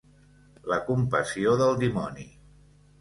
La 0.71 0.79
compassió 0.87 1.53
del 1.63 1.77
dimoni. 1.85 2.27